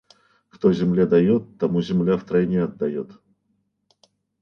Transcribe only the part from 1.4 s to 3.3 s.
тому земля втройне отдает